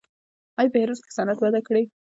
آیا 0.59 0.71
په 0.73 0.77
هرات 0.81 0.99
کې 1.03 1.11
صنعت 1.17 1.37
وده 1.41 1.61
کړې؟ 1.67 1.83